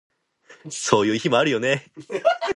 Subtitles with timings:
[0.71, 1.85] そういう日もあるよね